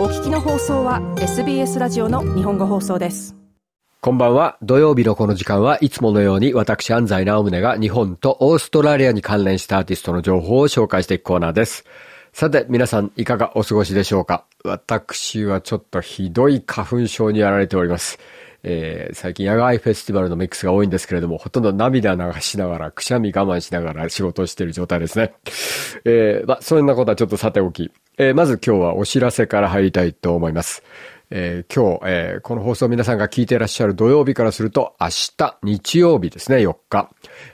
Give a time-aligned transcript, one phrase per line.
[0.00, 3.36] お聞きの放送は SBS ラジオの日本語放送です
[4.00, 4.56] こんばんは。
[4.62, 11.84] 土曜日のこの時間はいつものように私安西直宗が日本とオーストラリアに関連したアーティストの情報を紹介していくコーナーです。
[12.32, 14.46] さて皆さんいかがお過ごしでしょうか？
[14.64, 18.18] 私はちょっとひどい花粉症にやられております。
[18.62, 25.34] えー、最近野外フェスティバルのミックスが多いんですけれども、ほとんど涙流しながら、くしゃみ我慢しながら仕事をしている状態ですね。
[26.06, 30.82] えー、まあそんなことはちょっとさておき、えー、まず今日はお知らせから入りたいと思います。
[31.30, 37.08] えー、今日、えー、この放送皆さんが聞いていらっしゃる土曜日からすると、明日、日曜日ですね、4日、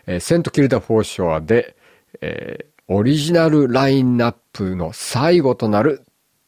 [0.07, 1.77] えー、セントキルダ・フォーショアで、
[2.23, 6.05] え、オリジナルラインナップの最後となる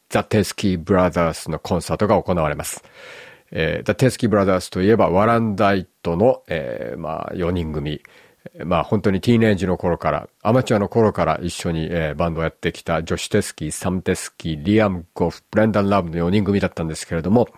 [0.09, 2.83] ザ・テスキー・ブラザースのコンサートが行われます。
[3.51, 8.01] えー、ザ・テスキー・ブラザースといえば、ワランダイトの、え、まあ、4人組。
[8.65, 17.49] まあ本当にティーネージの頃から、アマチュアの頃から一緒に、えー、バンドをやってきたジョシュ・テスキー、サム・テスキー、リアム・ゴフ、ブレンダン・ラブの4人組だったんですけれども、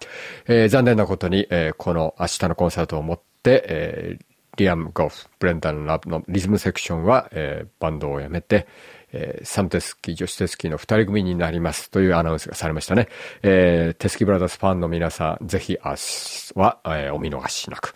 [0.46, 4.29] えー、残念なことに、えー、この明日のコンサートをもって、えー、
[4.60, 8.66] リアム・ゴフ、ブレンダン・ラブのリズムセクションは、えー、バンドを辞めて、
[9.12, 13.08] えー、サムテスキー、女子テスキーの二人組になりますというアナウンスがされましたね。
[13.42, 17.94] えー、テスキブラザーズファンの皆さん、ぜひ明日は、えー、お見逃しなく。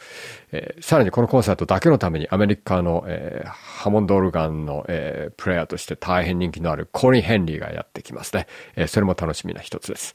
[0.52, 8.46] えー、さらにこのコンサートだけのためにアメリカの、えー、ハモンドオルガンの、えー、プレイヤーとして大変人気のあるコリン・ヘンリーがやってきますね。
[8.74, 10.14] えー、それも楽しみな一つです。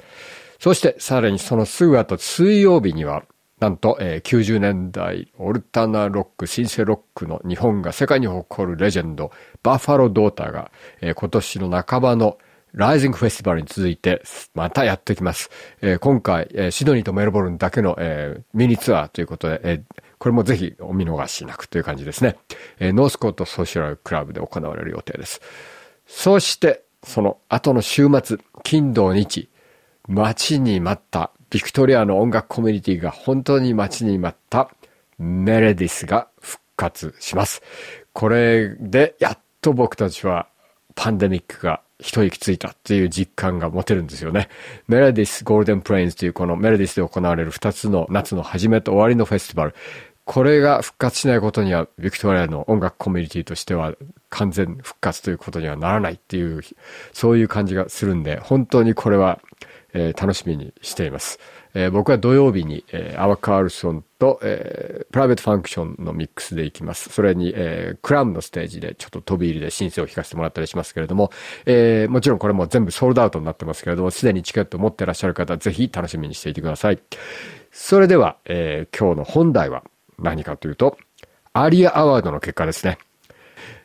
[0.60, 3.24] そしてさらにそのすぐ後水曜日には、
[3.60, 9.32] なんと、えー、90年代オルタナロック、シンセロックの日本が世界に誇るレジェンド、
[9.64, 12.38] バッファロードーターが、えー、今年の半ばの
[12.74, 14.22] ライジングフェスティバルに続いて、
[14.54, 15.50] またやってきます。
[15.82, 22.38] えー、今回、えー、シドニーとメルボルンだけの、えー、ミニツアーということで、えー、これもぜひお見逃しなくという感じですね。
[22.80, 25.42] えー、ノースコートソーシャルクラブで行われる予定です。
[26.06, 29.50] そして、その後の週末、金土日、
[30.08, 34.70] 待ちに待ったビクトリアの音楽コミュニティが本当に待ちに待った
[35.18, 37.62] メレディスが復活します。
[38.14, 40.48] これでやっと僕たちは
[40.96, 44.48] パンデミックが一息ついたっていう実感が持てるんですよね。
[44.88, 49.76] メレディスゴールデンプレインズというこのメレディスで行われる二つの夏の始めと終わりのフェスティバル。
[50.30, 53.96] これが復活しないことには、ビクトリアの音楽コミュニティとしては
[54.30, 56.62] 完全復活ということにはならないっていう、
[57.14, 59.40] そういう感じがするんで、本当にこれは
[59.94, 61.40] えー、楽しみにしています。
[61.74, 67.10] えー、僕は土曜日に、えー、アワカールソンと、え、プライベートファンクションのミックスで行きます。
[67.10, 71.32] それに、え、クラウンのステージでちょっと飛び入りで申請を聞かせてもらったりしますけれども、
[71.66, 77.00] え、もちろんこれも全部ソールドアウトになってますけれども、すでにチケットを持ってらっしゃる方、ぜひ楽しみにしていてください。
[77.72, 79.84] それでは、え、今日の本題は
[80.22, 80.98] 何かというと、
[81.54, 82.98] アリアアワードの結果ですね。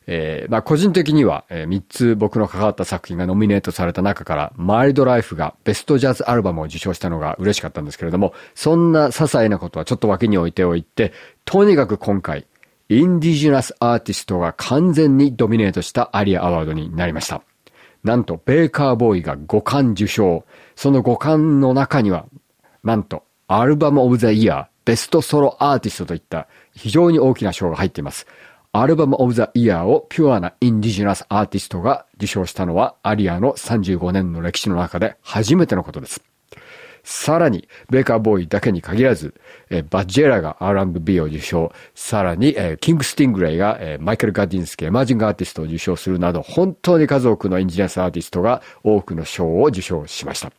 [0.06, 11.12] えー、まあ個人的には、えー、3つ僕の関わった作品がノミネートされた中から、マイルドライフがベストジャズアルバムを受賞したのが嬉しかったんですけれども、そんな些細なことはちょっと脇に置いておいて、
[11.44, 12.46] とにかく今回、
[12.90, 17.42] インディジナスアーティストが完全にドミネートしたアリアアワードになりました。
[18.02, 20.44] なんと、ベーカーボーイが5冠受賞。
[20.76, 22.26] その5冠の中には、
[22.82, 28.26] なんと、アルバムオブザイヤー、ベストソロアーティストといった非常に大きな賞が入っています。
[28.72, 36.22] アルバムオブザイヤーをピュアなインディジナスアーティストが受賞したのはアリアの35年の歴史の中で初めてのことです。
[37.04, 39.34] さらに、ベーカーボーイだけに限らず、
[39.70, 50.50] えバジェラが R&B を受賞、さらに、えキング・スティングレイが、えマイケル・ガディンスキー Emerging Artist を受賞するなど、本当に数多くの Indigenous artist が多くの賞を受賞しました。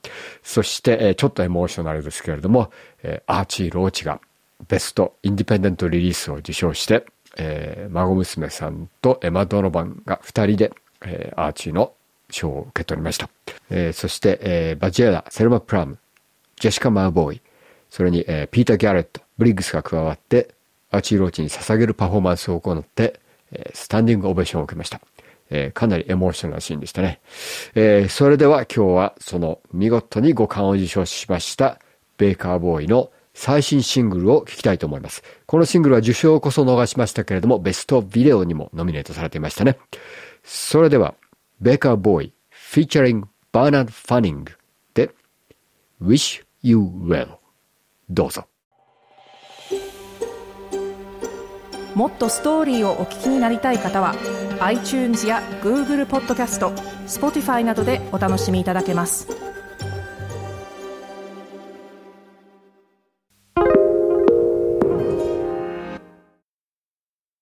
[0.44, 2.72] そして、えちょっとエモーショナルですけれども、
[3.04, 4.22] えアーチー・ローチが
[4.68, 7.06] Best Independent Release を受賞して、
[7.38, 11.94] えー、孫娘さんとエマ・ドノバンが二人で、えー、アーチーの
[12.30, 13.30] 賞を受け取りました。
[13.70, 15.98] えー、そして、えー、バジェラ、セルマ・プラム、
[16.60, 17.42] ジェシカ・マーボーイ、
[17.90, 20.54] それに、えー、ピーター・ギャレット、ブリッグスが加わって、
[20.92, 23.20] アーチー・ローチに捧げるパフォーマンスを行って、
[23.52, 25.02] えー、スタンディングオベーションを受けました。
[25.50, 27.20] えー、かなりエモーショナルなシーンでしたね。
[27.76, 31.80] えー、それでは今日はその見事に五冠を受賞しました
[32.18, 35.22] ベーカーボーイの最新シングルを聴きたいと思います。
[35.46, 39.78] このシングルは受賞こそ逃しましたけれども、ベストビデオにもノミネートされていましたね。
[40.44, 41.16] それでは、
[41.60, 44.54] ベーカーボーイ、フィーチャリングバーナード・ファニング
[44.94, 45.12] で、
[46.02, 47.28] Wish You Well
[48.10, 48.48] どうぞ。
[51.94, 54.16] もっとストーリーをお聞きになりたい方は
[54.62, 56.72] iTunes や Google ポッドキャスト
[57.06, 59.45] Spotify などでお楽しみいただけます。